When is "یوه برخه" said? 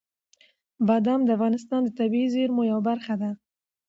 2.71-3.13